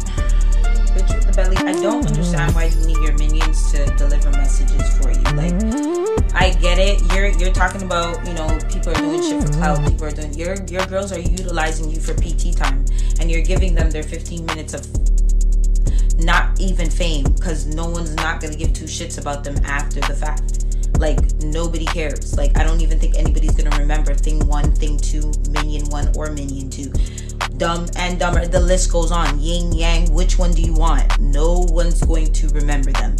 bitch 0.94 1.10
with 1.12 1.26
the 1.26 1.32
belly. 1.34 1.56
I 1.56 1.72
don't 1.72 2.04
mm-hmm. 2.04 2.14
understand 2.14 2.54
why 2.54 2.66
you 2.66 2.86
need 2.86 2.98
your 2.98 3.18
minions 3.18 3.72
to 3.72 3.86
deliver 3.96 4.30
messages 4.30 4.86
for 4.98 5.10
you. 5.10 5.26
Like 5.34 5.52
mm-hmm. 5.58 6.36
I 6.36 6.54
get 6.60 6.78
it. 6.78 7.02
You're 7.12 7.26
you're 7.26 7.52
talking 7.52 7.82
about, 7.82 8.24
you 8.24 8.34
know, 8.34 8.46
people 8.70 8.92
are 8.92 9.02
doing 9.02 9.20
shit 9.20 9.42
for 9.42 9.52
clout, 9.54 9.84
people 9.84 10.06
are 10.06 10.12
doing 10.12 10.32
your 10.34 10.54
your 10.70 10.86
girls 10.86 11.10
are 11.10 11.18
utilizing 11.18 11.90
you 11.90 11.98
for 11.98 12.14
PT 12.14 12.54
time 12.54 12.84
and 13.18 13.28
you're 13.28 13.42
giving 13.42 13.74
them 13.74 13.90
their 13.90 14.04
15 14.04 14.46
minutes 14.46 14.74
of 14.74 14.86
not 16.22 16.60
even 16.60 16.88
fame 16.88 17.24
because 17.34 17.66
no 17.66 17.90
one's 17.90 18.14
not 18.14 18.40
gonna 18.40 18.54
give 18.54 18.72
two 18.72 18.84
shits 18.84 19.20
about 19.20 19.42
them 19.42 19.56
after 19.64 19.98
the 19.98 20.14
fact. 20.14 20.63
Like 20.98 21.20
nobody 21.42 21.86
cares. 21.86 22.36
Like 22.36 22.56
I 22.56 22.64
don't 22.64 22.80
even 22.80 22.98
think 22.98 23.16
anybody's 23.16 23.54
gonna 23.54 23.76
remember 23.76 24.14
thing 24.14 24.46
one, 24.46 24.72
thing 24.72 24.98
two, 24.98 25.32
minion 25.50 25.88
one, 25.90 26.12
or 26.16 26.30
minion 26.30 26.70
two. 26.70 26.92
Dumb 27.56 27.86
and 27.96 28.18
dumber. 28.18 28.46
The 28.46 28.60
list 28.60 28.90
goes 28.90 29.12
on. 29.12 29.38
Yin 29.38 29.72
yang. 29.72 30.12
Which 30.12 30.38
one 30.38 30.52
do 30.52 30.62
you 30.62 30.74
want? 30.74 31.20
No 31.20 31.66
one's 31.68 32.02
going 32.02 32.32
to 32.32 32.48
remember 32.48 32.90
them. 32.92 33.16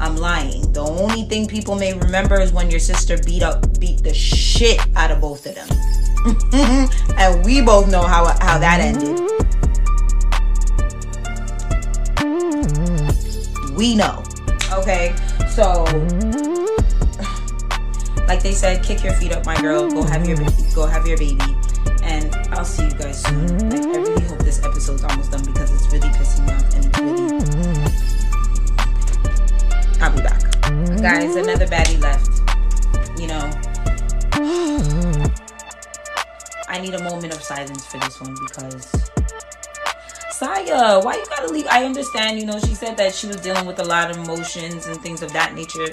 I'm 0.00 0.16
lying. 0.16 0.72
The 0.72 0.80
only 0.80 1.24
thing 1.24 1.46
people 1.46 1.76
may 1.76 1.94
remember 1.94 2.40
is 2.40 2.52
when 2.52 2.70
your 2.70 2.80
sister 2.80 3.18
beat 3.24 3.42
up, 3.42 3.78
beat 3.78 4.02
the 4.02 4.12
shit 4.12 4.80
out 4.96 5.10
of 5.10 5.20
both 5.20 5.46
of 5.46 5.54
them. 5.54 5.68
and 7.18 7.44
we 7.44 7.60
both 7.60 7.90
know 7.90 8.02
how 8.02 8.26
how 8.40 8.58
that 8.58 8.80
ended. 8.80 9.20
We 13.76 13.94
know. 13.94 14.22
Okay, 14.72 15.14
so 15.50 15.84
they 18.44 18.52
said, 18.52 18.84
kick 18.84 19.02
your 19.02 19.14
feet 19.14 19.32
up, 19.32 19.44
my 19.46 19.58
girl. 19.62 19.90
Go 19.90 20.02
have 20.02 20.28
your 20.28 20.36
baby. 20.36 20.52
go 20.74 20.86
have 20.86 21.06
your 21.06 21.16
baby, 21.16 21.40
and 22.02 22.36
I'll 22.52 22.62
see 22.62 22.84
you 22.84 22.92
guys 22.92 23.22
soon. 23.22 23.70
Like 23.70 23.80
I 23.80 23.86
really 23.86 24.20
hope 24.20 24.40
this 24.40 24.62
episode's 24.62 25.02
almost 25.02 25.32
done 25.32 25.46
because 25.46 25.72
it's 25.72 25.90
really 25.90 26.10
pissing 26.10 26.46
me 26.46 26.52
off 26.52 26.74
and 26.74 26.94
really. 27.00 27.40
I'll 29.98 30.12
be 30.14 30.20
back, 30.20 30.42
guys. 31.00 31.36
Another 31.36 31.66
baddie 31.66 31.98
left. 32.02 32.28
You 33.18 33.28
know, 33.28 33.50
I 36.68 36.80
need 36.82 36.92
a 36.92 37.02
moment 37.02 37.34
of 37.34 37.42
silence 37.42 37.86
for 37.86 37.98
this 37.98 38.20
one 38.20 38.36
because. 38.46 39.13
Saya, 40.44 41.00
why 41.00 41.16
you 41.16 41.24
gotta 41.30 41.50
leave? 41.50 41.66
I 41.70 41.84
understand, 41.84 42.38
you 42.38 42.44
know, 42.44 42.58
she 42.58 42.74
said 42.74 42.98
that 42.98 43.14
she 43.14 43.26
was 43.26 43.36
dealing 43.36 43.64
with 43.64 43.78
a 43.78 43.82
lot 43.82 44.10
of 44.10 44.18
emotions 44.18 44.86
and 44.86 45.00
things 45.00 45.22
of 45.22 45.32
that 45.32 45.54
nature 45.54 45.86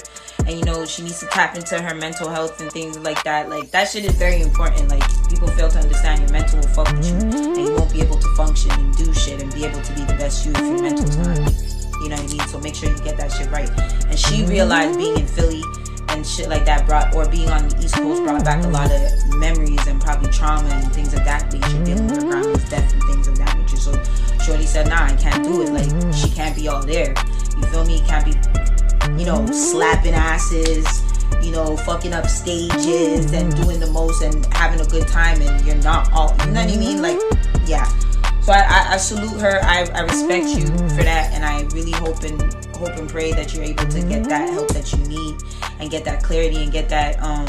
and 0.46 0.50
you 0.50 0.65
know 0.65 0.86
she 0.86 1.03
needs 1.03 1.22
to 1.22 1.25
tap 1.27 1.55
into 1.55 1.81
her 1.81 1.96
mental 1.96 2.27
health 2.27 2.60
and 2.60 2.70
things 2.70 3.00
like 3.00 3.24
that. 3.24 3.48
Like 3.48 3.72
that 3.72 3.88
shit 3.88 4.03
is 4.03 4.12
very 4.15 4.41
important. 4.41 4.89
Like 4.89 5.03
people 5.29 5.48
fail 5.48 5.70
to 5.70 5.79
understand 5.79 6.20
your 6.20 6.31
mental 6.31 6.60
will 6.60 6.67
fuck 6.67 6.91
with 6.91 7.08
you 7.08 7.15
and 7.15 7.58
you 7.65 7.74
won't 7.75 7.93
be 7.93 8.01
able 8.01 8.20
to 8.20 8.27
function 8.36 8.72
and 8.72 8.93
do 8.98 9.13
shit 9.13 9.41
and 9.41 9.53
be 9.53 9.63
able 9.63 9.81
to 9.81 9.93
be 9.93 10.01
the 10.01 10.15
best 10.15 10.46
you 10.46 10.51
if 10.51 10.60
your 10.60 10.81
mental's 10.81 11.15
not 11.15 11.38
you 12.01 12.10
know 12.10 12.15
what 12.15 12.25
I 12.25 12.27
mean? 12.27 12.48
So 12.48 12.60
make 12.60 12.75
sure 12.75 12.89
you 12.89 12.98
get 13.03 13.15
that 13.17 13.31
shit 13.31 13.50
right. 13.51 13.70
And 14.10 14.20
she 14.20 14.43
realized 14.46 14.98
being 14.98 15.17
in 15.17 15.27
Philly 15.27 15.63
and 16.12 16.25
shit 16.25 16.50
like 16.50 16.65
that 16.65 16.86
brought 16.86 17.13
or 17.15 17.27
being 17.27 17.50
on 17.50 17.68
the 17.68 17.84
east 17.84 17.96
coast 17.96 18.24
brought 18.24 18.44
back 18.44 18.63
a 18.63 18.68
lot 18.68 18.91
of 18.91 19.38
memories 19.38 19.86
and 19.88 20.00
probably 20.01 20.30
trauma 20.30 20.70
and 20.70 20.94
things 20.94 21.13
of 21.13 21.24
that 21.25 21.51
nature 21.51 21.84
dealing 21.84 22.08
with 22.08 22.18
her 22.18 22.30
grandma's 22.30 22.70
death 22.70 22.94
and 22.94 23.03
things 23.03 23.27
of 23.27 23.38
that 23.38 23.58
nature 23.58 23.77
so 23.77 23.91
shorty 24.44 24.65
said 24.65 24.88
nah 24.88 25.06
i 25.06 25.15
can't 25.15 25.44
do 25.44 25.62
it 25.62 25.72
like 25.72 26.13
she 26.13 26.30
can't 26.30 26.56
be 26.56 26.68
all 26.68 26.84
there 26.84 27.13
you 27.58 27.63
feel 27.68 27.86
me 27.86 28.00
can't 28.01 28.25
be 28.25 28.34
you 29.18 29.25
know, 29.25 29.46
slapping 29.48 30.13
asses, 30.13 31.03
you 31.41 31.51
know, 31.51 31.75
fucking 31.77 32.13
up 32.13 32.27
stages 32.27 33.32
and 33.34 33.56
doing 33.56 33.80
the 33.80 33.89
most 33.91 34.22
and 34.22 34.46
having 34.53 34.80
a 34.80 34.86
good 34.86 35.08
time 35.08 35.41
and 35.41 35.65
you're 35.65 35.75
not 35.77 36.12
all, 36.13 36.36
you 36.46 36.51
know 36.51 36.65
what 36.65 36.74
I 36.74 36.77
mean? 36.77 37.01
Like, 37.01 37.20
yeah. 37.65 37.86
So 38.41 38.53
I, 38.53 38.60
I, 38.60 38.94
I 38.94 38.98
salute 38.98 39.39
her. 39.39 39.60
I, 39.63 39.88
I 39.94 40.01
respect 40.01 40.48
you 40.48 40.65
for 40.65 41.03
that, 41.03 41.30
and 41.32 41.46
I 41.46 41.62
really 41.75 41.91
hope 41.91 42.24
and 42.24 42.41
hope 42.81 42.97
and 42.97 43.07
pray 43.07 43.31
that 43.31 43.53
you're 43.53 43.63
able 43.63 43.85
to 43.85 44.01
get 44.01 44.23
that 44.25 44.50
help 44.50 44.67
that 44.69 44.91
you 44.91 44.97
need 45.05 45.35
and 45.79 45.91
get 45.91 46.03
that 46.03 46.23
clarity 46.23 46.63
and 46.63 46.71
get 46.71 46.89
that, 46.89 47.21
um, 47.21 47.45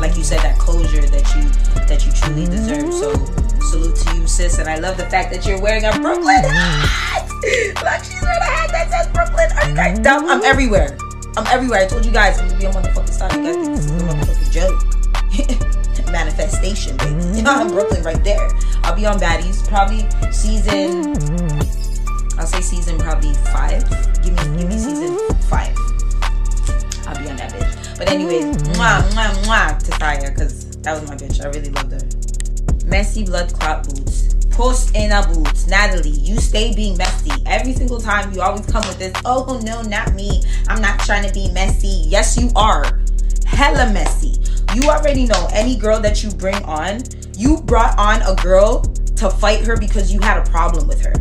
like 0.00 0.16
you 0.16 0.24
said, 0.24 0.40
that 0.40 0.58
closure 0.58 1.00
that 1.00 1.26
you 1.36 1.42
that 1.86 2.04
you 2.04 2.10
truly 2.12 2.46
deserve. 2.46 2.92
So 2.92 3.14
salute 3.70 3.96
to 3.96 4.16
you, 4.16 4.26
sis, 4.26 4.58
and 4.58 4.68
I 4.68 4.78
love 4.78 4.96
the 4.96 5.06
fact 5.06 5.32
that 5.32 5.46
you're 5.46 5.60
wearing 5.60 5.84
a 5.84 5.92
Brooklyn 5.92 6.42
hat. 6.42 7.28
Look, 7.30 8.04
she's 8.04 8.20
wearing 8.20 8.42
a 8.42 8.50
hat 8.50 8.70
that 8.70 8.90
says 8.90 9.12
Brooklyn. 9.12 9.48
Are 9.52 9.68
you 9.68 9.76
guys 9.76 9.98
dumb? 10.00 10.28
I'm 10.28 10.42
everywhere. 10.42 10.98
I'm 11.36 11.46
everywhere. 11.46 11.82
I 11.82 11.86
told 11.86 12.04
you 12.04 12.12
guys 12.12 12.38
I'm 12.40 12.48
gonna 12.48 12.58
be 12.58 12.66
on 12.66 12.72
motherfucking 12.74 13.10
style. 13.10 13.38
You 13.38 13.44
guys 13.44 13.54
think 13.54 13.76
this 13.76 13.84
is 13.84 13.90
a 13.90 14.04
motherfucking 14.04 14.50
joke. 14.50 16.10
Manifestation, 16.10 16.96
baby. 16.96 17.42
I'm 17.46 17.68
Brooklyn 17.68 18.02
right 18.02 18.22
there. 18.24 18.50
I'll 18.82 18.94
be 18.94 19.06
on 19.06 19.18
Baddies 19.18 19.66
probably 19.68 20.06
season. 20.32 21.14
I'll 22.38 22.46
say 22.46 22.60
season 22.60 22.98
probably 22.98 23.34
five. 23.52 23.82
Give 24.22 24.34
me, 24.34 24.58
give 24.58 24.68
me 24.68 24.78
season 24.78 25.16
mm-hmm. 25.16 25.40
five. 25.48 25.76
I'll 27.06 27.22
be 27.22 27.30
on 27.30 27.36
that 27.36 27.52
bitch. 27.52 27.98
But 27.98 28.10
anyways, 28.10 28.44
mm-hmm. 28.44 28.72
mwah, 28.72 29.02
mwah, 29.10 29.44
mwah 29.44 29.78
to 29.78 29.92
Saya, 29.92 30.30
because 30.30 30.70
that 30.78 31.00
was 31.00 31.08
my 31.08 31.16
bitch. 31.16 31.44
I 31.44 31.48
really 31.48 31.70
loved 31.70 31.92
her. 31.92 32.86
Messy 32.86 33.24
blood 33.24 33.52
clot 33.54 33.86
boots. 33.86 34.34
Post 34.50 34.94
in 34.94 35.12
a 35.12 35.26
boots. 35.32 35.66
Natalie, 35.66 36.10
you 36.10 36.38
stay 36.38 36.74
being 36.74 36.96
messy. 36.96 37.30
Every 37.46 37.72
single 37.72 38.00
time 38.00 38.32
you 38.32 38.40
always 38.40 38.66
come 38.66 38.86
with 38.86 38.98
this, 38.98 39.12
oh 39.24 39.60
no, 39.64 39.82
not 39.82 40.14
me. 40.14 40.42
I'm 40.68 40.80
not 40.80 41.00
trying 41.00 41.26
to 41.26 41.32
be 41.32 41.50
messy. 41.52 42.04
Yes, 42.06 42.36
you 42.36 42.50
are. 42.54 43.00
Hella 43.46 43.92
messy. 43.92 44.40
You 44.74 44.88
already 44.90 45.26
know 45.26 45.48
any 45.52 45.76
girl 45.76 46.00
that 46.00 46.22
you 46.22 46.30
bring 46.30 46.62
on, 46.64 47.02
you 47.36 47.62
brought 47.62 47.98
on 47.98 48.22
a 48.22 48.34
girl 48.42 48.82
to 49.16 49.30
fight 49.30 49.64
her 49.64 49.76
because 49.76 50.12
you 50.12 50.20
had 50.20 50.38
a 50.38 50.50
problem 50.50 50.88
with 50.88 51.00
her. 51.02 51.14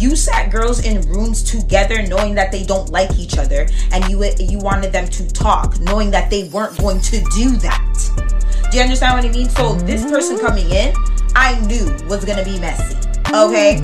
You 0.00 0.16
sat 0.16 0.50
girls 0.50 0.82
in 0.86 1.02
rooms 1.02 1.42
together 1.42 2.00
knowing 2.00 2.34
that 2.36 2.50
they 2.50 2.64
don't 2.64 2.88
like 2.88 3.18
each 3.18 3.36
other 3.36 3.68
and 3.92 4.02
you 4.08 4.24
you 4.38 4.58
wanted 4.58 4.92
them 4.92 5.06
to 5.08 5.28
talk 5.28 5.78
knowing 5.80 6.10
that 6.10 6.30
they 6.30 6.44
weren't 6.44 6.74
going 6.78 7.02
to 7.02 7.20
do 7.36 7.50
that. 7.58 8.70
Do 8.70 8.78
you 8.78 8.82
understand 8.82 9.18
what 9.18 9.30
I 9.30 9.36
mean? 9.36 9.50
So 9.50 9.74
this 9.74 10.02
person 10.04 10.38
coming 10.38 10.70
in, 10.70 10.94
I 11.36 11.60
knew 11.66 11.84
was 12.08 12.24
gonna 12.24 12.46
be 12.46 12.58
messy. 12.58 12.96
Okay. 13.28 13.82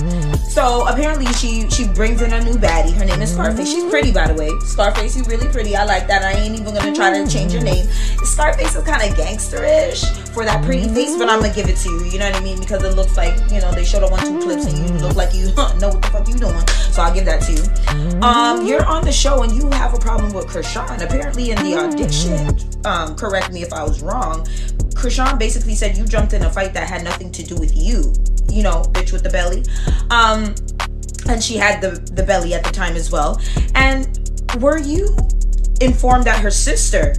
So 0.56 0.86
apparently 0.86 1.26
she 1.34 1.68
she 1.68 1.86
brings 1.86 2.22
in 2.22 2.32
a 2.32 2.42
new 2.42 2.54
baddie. 2.54 2.94
Her 2.94 3.04
name 3.04 3.20
is 3.20 3.30
Scarface. 3.34 3.70
She's 3.70 3.84
pretty 3.90 4.10
by 4.10 4.26
the 4.26 4.32
way. 4.32 4.48
Scarface, 4.60 5.14
you 5.14 5.22
really 5.24 5.48
pretty. 5.48 5.76
I 5.76 5.84
like 5.84 6.06
that. 6.06 6.22
I 6.22 6.32
ain't 6.32 6.58
even 6.58 6.72
gonna 6.72 6.94
try 6.94 7.12
to 7.12 7.30
change 7.30 7.52
your 7.52 7.62
name. 7.62 7.84
Scarface 8.24 8.74
is 8.74 8.82
kind 8.84 9.02
of 9.02 9.18
gangsterish 9.18 10.06
for 10.32 10.46
that 10.46 10.64
pretty 10.64 10.88
face, 10.88 11.14
but 11.18 11.28
I'm 11.28 11.42
gonna 11.42 11.52
give 11.52 11.68
it 11.68 11.76
to 11.76 11.90
you. 11.90 12.04
You 12.06 12.18
know 12.18 12.30
what 12.30 12.40
I 12.40 12.40
mean? 12.40 12.58
Because 12.58 12.82
it 12.84 12.96
looks 12.96 13.18
like 13.18 13.36
you 13.52 13.60
know 13.60 13.70
they 13.72 13.84
showed 13.84 14.02
up 14.02 14.12
one 14.12 14.24
two 14.24 14.40
clips 14.40 14.64
and 14.64 14.78
you 14.78 14.94
look 15.06 15.14
like 15.14 15.34
you 15.34 15.44
know 15.78 15.90
what 15.90 16.00
the 16.00 16.08
fuck 16.10 16.26
you 16.26 16.36
doing. 16.36 16.66
So 16.90 17.02
I'll 17.02 17.12
give 17.12 17.26
that 17.26 17.42
to 17.42 17.52
you. 17.52 18.20
Um, 18.22 18.66
you're 18.66 18.86
on 18.86 19.04
the 19.04 19.12
show 19.12 19.42
and 19.42 19.52
you 19.52 19.68
have 19.72 19.92
a 19.92 19.98
problem 19.98 20.32
with 20.32 20.46
Chrisean. 20.46 21.02
Apparently 21.02 21.50
in 21.50 21.58
the 21.58 21.76
audition, 21.76 22.56
um, 22.86 23.14
correct 23.14 23.52
me 23.52 23.60
if 23.60 23.74
I 23.74 23.82
was 23.82 24.00
wrong. 24.00 24.46
Chrisean 24.96 25.38
basically 25.38 25.74
said 25.74 25.98
you 25.98 26.06
jumped 26.06 26.32
in 26.32 26.44
a 26.44 26.50
fight 26.50 26.72
that 26.72 26.88
had 26.88 27.04
nothing 27.04 27.30
to 27.32 27.42
do 27.42 27.56
with 27.56 27.76
you. 27.76 28.14
You 28.50 28.62
know, 28.62 28.82
bitch 28.92 29.12
with 29.12 29.22
the 29.22 29.30
belly. 29.30 29.64
Um, 30.10 30.54
and 31.28 31.42
she 31.42 31.56
had 31.56 31.80
the 31.80 31.90
the 32.12 32.22
belly 32.22 32.54
at 32.54 32.64
the 32.64 32.70
time 32.70 32.96
as 32.96 33.10
well. 33.10 33.40
And 33.74 34.30
were 34.60 34.78
you 34.78 35.16
informed 35.80 36.24
that 36.24 36.40
her 36.40 36.50
sister 36.50 37.14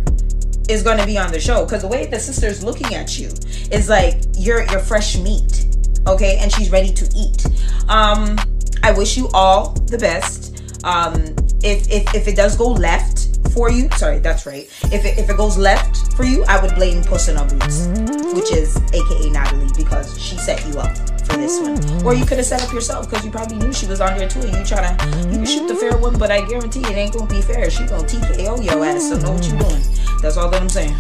is 0.70 0.84
going 0.84 0.98
to 0.98 1.06
be 1.06 1.18
on 1.18 1.32
the 1.32 1.40
show? 1.40 1.66
Because 1.66 1.82
the 1.82 1.88
way 1.88 2.06
the 2.06 2.20
sister's 2.20 2.64
looking 2.64 2.94
at 2.94 3.18
you 3.18 3.28
is 3.72 3.90
like 3.90 4.22
you're 4.38 4.64
you're 4.72 4.80
fresh 4.80 5.18
meat, 5.18 5.68
okay? 6.08 6.38
And 6.40 6.52
she's 6.52 6.72
ready 6.72 6.94
to 6.94 7.06
eat. 7.16 7.46
Um, 7.90 8.38
I 8.84 8.92
wish 8.92 9.18
you 9.18 9.30
all 9.34 9.72
the 9.72 9.98
best. 9.98 10.64
Um, 10.84 11.36
if 11.64 11.90
if 11.92 12.14
if 12.14 12.28
it 12.28 12.36
does 12.36 12.56
go 12.56 12.68
left 12.68 13.17
for 13.58 13.72
you. 13.72 13.90
Sorry, 13.98 14.20
that's 14.20 14.46
right. 14.46 14.70
If 14.94 15.04
it, 15.04 15.18
if 15.18 15.30
it 15.30 15.36
goes 15.36 15.58
left 15.58 16.14
for 16.14 16.24
you, 16.24 16.46
I 16.46 16.62
would 16.62 16.76
blame 16.76 17.04
Puss 17.04 17.28
in 17.28 17.36
Boots, 17.36 17.88
which 18.36 18.52
is 18.54 18.78
AKA 18.94 19.32
Natalie, 19.32 19.72
because 19.76 20.22
she 20.22 20.38
set 20.38 20.64
you 20.68 20.80
up 20.80 20.96
for 21.26 21.38
this 21.38 21.60
one. 21.60 22.06
Or 22.06 22.14
you 22.14 22.24
could 22.24 22.38
have 22.38 22.46
set 22.46 22.62
up 22.62 22.72
yourself 22.72 23.10
because 23.10 23.26
you 23.26 23.32
probably 23.32 23.58
knew 23.58 23.74
she 23.74 23.88
was 23.88 24.00
on 24.00 24.16
there 24.16 24.30
too, 24.30 24.42
and 24.42 24.54
you 24.54 24.64
try 24.64 24.96
to 24.96 25.30
you 25.32 25.44
shoot 25.46 25.68
the 25.68 25.76
fair 25.76 25.98
one, 25.98 26.20
but 26.20 26.30
I 26.30 26.46
guarantee 26.46 26.82
it 26.82 26.92
ain't 26.92 27.14
gonna 27.14 27.26
be 27.26 27.42
fair. 27.42 27.70
She 27.72 27.84
gonna 27.86 28.08
TKO 28.08 28.64
your 28.64 28.86
ass, 28.86 29.10
so 29.10 29.18
know 29.18 29.32
what 29.32 29.44
you 29.46 29.58
doing. 29.58 29.84
That's 30.22 30.38
all 30.38 30.50
that 30.50 30.62
I'm 30.62 30.70
saying. 30.70 30.96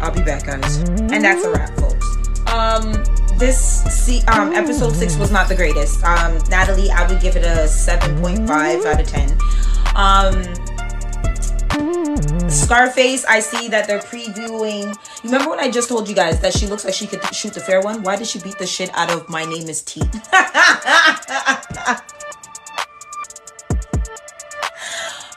I'll 0.00 0.12
be 0.14 0.22
back, 0.22 0.46
guys, 0.46 0.78
and 0.78 1.24
that's 1.24 1.44
a 1.44 1.50
wrap, 1.50 1.76
folks. 1.78 2.06
Um 2.46 3.04
this 3.38 3.82
see, 3.92 4.22
um, 4.28 4.52
episode 4.52 4.94
six 4.94 5.16
was 5.16 5.32
not 5.32 5.48
the 5.48 5.54
greatest. 5.56 6.04
Um, 6.04 6.38
Natalie, 6.48 6.90
I 6.92 7.08
would 7.08 7.20
give 7.20 7.34
it 7.34 7.44
a 7.44 7.66
7.5 7.66 8.84
out 8.84 9.00
of 9.00 9.08
10. 9.08 9.36
Um, 9.96 10.61
Scarface, 12.48 13.24
I 13.24 13.40
see 13.40 13.68
that 13.68 13.86
they're 13.86 14.00
previewing. 14.00 14.96
Remember 15.24 15.50
when 15.50 15.60
I 15.60 15.70
just 15.70 15.88
told 15.88 16.08
you 16.08 16.14
guys 16.14 16.40
that 16.40 16.52
she 16.52 16.66
looks 16.66 16.84
like 16.84 16.94
she 16.94 17.06
could 17.06 17.22
shoot 17.34 17.54
the 17.54 17.60
fair 17.60 17.80
one? 17.80 18.02
Why 18.02 18.16
did 18.16 18.26
she 18.26 18.38
beat 18.40 18.58
the 18.58 18.66
shit 18.66 18.90
out 18.94 19.10
of 19.10 19.28
My 19.28 19.44
Name 19.44 19.68
is 19.68 19.82
T? 19.82 20.02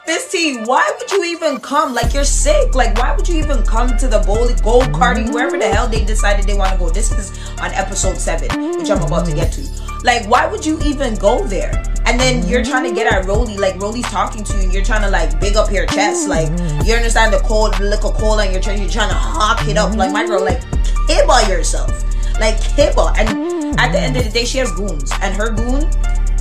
Miss 0.06 0.30
T, 0.30 0.58
why 0.64 0.88
would 0.98 1.10
you 1.10 1.24
even 1.24 1.58
come? 1.58 1.92
Like 1.92 2.14
you're 2.14 2.24
sick. 2.24 2.74
Like 2.74 2.96
why 2.98 3.16
would 3.16 3.28
you 3.28 3.38
even 3.38 3.64
come 3.64 3.96
to 3.96 4.06
the 4.06 4.20
bowl 4.20 4.46
go 4.62 4.86
karting 4.92 5.32
wherever 5.32 5.58
the 5.58 5.68
hell 5.68 5.88
they 5.88 6.04
decided 6.04 6.46
they 6.46 6.54
want 6.54 6.72
to 6.72 6.78
go? 6.78 6.90
This 6.90 7.10
is 7.12 7.36
on 7.60 7.72
episode 7.72 8.16
seven, 8.18 8.78
which 8.78 8.90
I'm 8.90 9.02
about 9.02 9.26
to 9.26 9.34
get 9.34 9.52
to. 9.54 9.62
Like 10.04 10.28
why 10.28 10.46
would 10.46 10.64
you 10.64 10.78
even 10.84 11.16
go 11.16 11.44
there? 11.46 11.82
And 12.06 12.20
then 12.20 12.46
you're 12.46 12.64
trying 12.64 12.84
to 12.88 12.94
get 12.94 13.12
at 13.12 13.26
Rolly, 13.26 13.56
like 13.56 13.80
Rolly's 13.80 14.06
talking 14.06 14.44
to 14.44 14.56
you, 14.56 14.62
and 14.62 14.72
you're 14.72 14.84
trying 14.84 15.02
to 15.02 15.10
like 15.10 15.40
big 15.40 15.56
up 15.56 15.72
your 15.72 15.86
chest, 15.86 16.28
like 16.28 16.48
you 16.86 16.94
understand 16.94 17.32
the 17.32 17.40
cold 17.40 17.78
liquor 17.80 18.10
cola, 18.10 18.44
and 18.44 18.52
you're 18.52 18.62
trying, 18.62 18.80
you're 18.80 18.88
trying 18.88 19.08
to 19.08 19.14
hop 19.14 19.66
it 19.66 19.76
up, 19.76 19.94
like 19.96 20.12
my 20.12 20.24
girl, 20.24 20.44
like 20.44 20.60
kibba 21.08 21.48
yourself, 21.48 21.90
like 22.38 22.56
kibba. 22.56 23.12
And 23.18 23.78
at 23.78 23.90
the 23.90 23.98
end 23.98 24.16
of 24.16 24.24
the 24.24 24.30
day, 24.30 24.44
she 24.44 24.58
has 24.58 24.70
goons, 24.72 25.10
and 25.20 25.34
her 25.34 25.50
goon, 25.50 25.90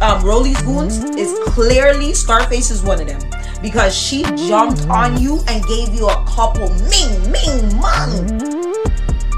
um, 0.01 0.21
goons, 0.21 1.03
is 1.17 1.37
clearly 1.49 2.13
Scarface 2.13 2.69
is 2.69 2.83
one 2.83 3.01
of 3.01 3.07
them. 3.07 3.21
Because 3.61 3.97
she 3.97 4.21
jumped 4.47 4.87
on 4.87 5.19
you 5.19 5.39
and 5.47 5.65
gave 5.65 5.93
you 5.93 6.07
a 6.07 6.25
couple 6.27 6.69
ming 6.69 7.31
ming 7.31 7.75
mung 7.77 8.54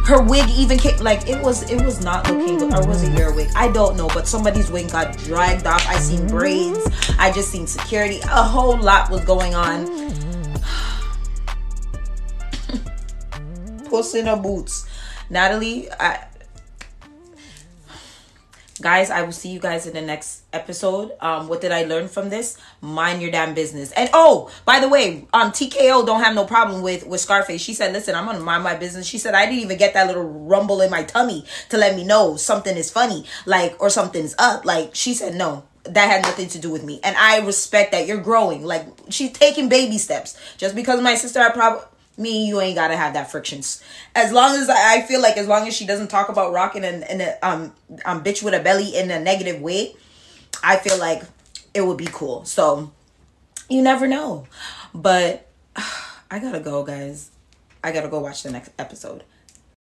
her 0.08 0.22
wig 0.22 0.50
even 0.52 0.80
came 0.80 0.98
like 1.00 1.28
it 1.28 1.44
was 1.44 1.70
it 1.70 1.84
was 1.84 2.02
not 2.02 2.32
looking 2.32 2.58
good. 2.58 2.74
Or 2.74 2.88
was 2.88 3.04
it 3.04 3.18
your 3.20 3.34
wig. 3.36 3.50
I 3.56 3.70
don't 3.70 3.98
know 3.98 4.08
but 4.08 4.26
somebody's 4.26 4.72
wig 4.72 4.90
got 4.90 5.18
dragged 5.18 5.68
off. 5.68 5.86
I 5.86 6.00
seen 6.00 6.22
mm-hmm. 6.22 6.30
braids. 6.30 6.80
I 7.20 7.30
just 7.30 7.50
seen 7.52 7.68
security. 7.68 8.22
A 8.24 8.42
whole 8.42 8.78
lot 8.78 9.10
was 9.12 9.26
going 9.26 9.54
on. 9.54 9.86
Mm-hmm. 9.86 10.14
Puss 13.90 14.16
in 14.16 14.28
her 14.28 14.38
boots. 14.38 14.88
Natalie 15.30 15.92
I, 16.00 16.26
guys 18.88 19.10
i 19.10 19.22
will 19.22 19.34
see 19.34 19.50
you 19.50 19.60
guys 19.60 19.86
in 19.86 19.94
the 19.94 20.02
next 20.02 20.44
episode. 20.54 21.12
Um 21.20 21.50
what 21.50 21.60
did 21.60 21.74
i 21.74 21.84
learn 21.84 22.08
from 22.08 22.30
this? 22.30 22.58
Mind 22.80 23.22
your 23.22 23.32
damn 23.32 23.54
business. 23.54 23.92
And 23.92 24.10
oh 24.14 24.50
by 24.64 24.80
the 24.80 24.88
way 24.88 25.28
um 25.34 25.52
tko 25.52 26.06
don't 26.06 26.24
have 26.24 26.34
no 26.34 26.46
problem 26.46 26.82
with 26.82 27.06
with 27.06 27.20
scarface. 27.20 27.62
She 27.62 27.74
said 27.74 27.92
listen 27.92 28.16
i'm 28.16 28.26
gonna 28.26 28.40
mind 28.40 28.64
my 28.64 28.76
business. 28.76 29.06
She 29.06 29.18
said 29.18 29.34
i 29.34 29.46
didn't 29.46 29.60
even 29.60 29.78
get 29.78 29.94
that 29.96 30.08
little 30.08 30.24
rumble 30.24 30.80
in 30.80 30.90
my 30.90 31.04
tummy 31.04 31.44
to 31.68 31.78
let 31.78 31.98
me 31.98 32.06
know 32.06 32.38
something 32.38 32.78
is 32.78 32.90
funny 32.90 33.26
like 33.46 33.76
or 33.82 33.90
something's 33.90 34.36
up. 34.40 34.64
Like 34.64 34.96
she 34.96 35.14
said 35.14 35.36
no 35.36 35.64
that 35.84 36.10
had 36.10 36.22
nothing 36.22 36.48
to 36.50 36.60
do 36.60 36.70
with 36.70 36.84
me. 36.84 37.02
And 37.04 37.16
i 37.18 37.40
respect 37.46 37.92
that. 37.92 38.08
You're 38.08 38.22
growing. 38.22 38.64
Like 38.64 38.86
she's 39.10 39.34
taking 39.34 39.68
baby 39.68 39.98
steps. 39.98 40.40
Just 40.58 40.76
because 40.76 41.02
my 41.02 41.16
sister 41.16 41.40
had 41.42 41.54
problem 41.54 41.84
me 42.18 42.48
you 42.48 42.60
ain't 42.60 42.76
gotta 42.76 42.98
have 42.98 43.14
that 43.14 43.30
frictions 43.30 43.84
as 44.16 44.32
long 44.32 44.56
as 44.56 44.70
i 44.70 45.02
feel 45.02 45.22
like 45.22 45.38
as 45.38 45.48
long 45.48 45.68
as 45.68 45.76
she 45.76 45.86
doesn't 45.86 46.08
talk 46.08 46.30
about 46.30 46.52
rocking 46.52 46.84
and 46.84 47.04
and 47.04 47.22
a 47.22 47.48
um 47.48 47.74
um 48.06 48.24
bitch 48.24 48.42
with 48.42 48.54
a 48.54 48.60
belly 48.60 48.96
in 48.96 49.12
a 49.12 49.20
negative 49.20 49.62
way 49.62 49.96
i 50.64 50.78
feel 50.78 50.98
like 50.98 51.22
it 51.78 51.86
would 51.86 51.98
be 51.98 52.08
cool. 52.12 52.44
So 52.44 52.92
you 53.70 53.82
never 53.82 54.08
know. 54.08 54.48
But 54.94 55.48
i 56.32 56.40
gotta 56.40 56.60
go 56.60 56.84
guys. 56.84 57.32
I 57.84 57.92
gotta 57.92 58.10
go 58.10 58.20
watch 58.20 58.44
the 58.44 58.52
next 58.52 58.72
episode 58.80 59.24